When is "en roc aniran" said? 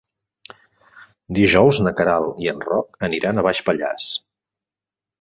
2.55-3.39